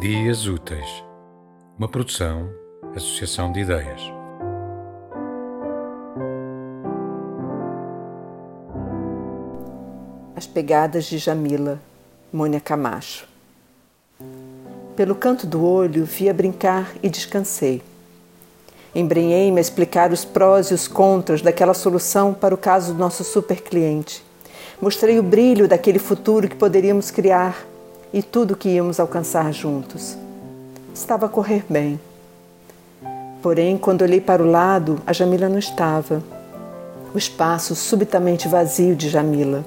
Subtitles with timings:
[0.00, 1.04] Dias Úteis,
[1.76, 2.48] uma produção,
[2.96, 4.00] associação de ideias.
[10.34, 11.78] As pegadas de Jamila,
[12.32, 13.26] Mônia Camacho.
[14.96, 17.82] Pelo canto do olho via brincar e descansei.
[18.94, 23.22] Embrenhei-me a explicar os prós e os contras daquela solução para o caso do nosso
[23.22, 24.24] supercliente.
[24.80, 27.66] Mostrei o brilho daquele futuro que poderíamos criar
[28.12, 30.16] e tudo que íamos alcançar juntos.
[30.94, 32.00] Estava a correr bem.
[33.42, 36.22] Porém, quando olhei para o lado, a Jamila não estava.
[37.14, 39.64] O espaço subitamente vazio de Jamila.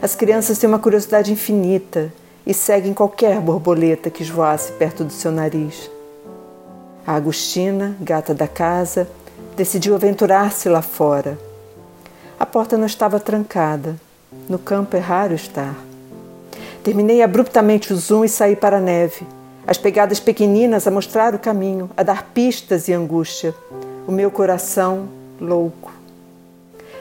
[0.00, 2.12] As crianças têm uma curiosidade infinita
[2.46, 5.90] e seguem qualquer borboleta que esvoasse perto do seu nariz.
[7.06, 9.08] A Agostina, gata da casa,
[9.56, 11.38] decidiu aventurar-se lá fora.
[12.38, 13.96] A porta não estava trancada.
[14.48, 15.87] No campo é raro estar.
[16.88, 19.26] Terminei abruptamente o zoom e saí para a neve.
[19.66, 23.54] As pegadas pequeninas a mostrar o caminho, a dar pistas e angústia.
[24.06, 25.06] O meu coração
[25.38, 25.92] louco.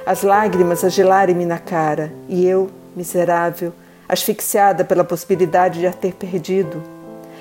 [0.05, 3.71] As lágrimas a gelarem-me na cara e eu, miserável,
[4.09, 6.83] asfixiada pela possibilidade de a ter perdido.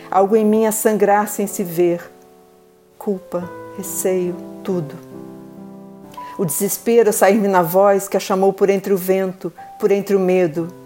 [0.09, 2.09] Algo em mim a sangrar sem se ver.
[2.97, 4.95] Culpa, receio, tudo.
[6.39, 10.15] O desespero a sair-me na voz que a chamou por entre o vento, por entre
[10.15, 10.86] o medo,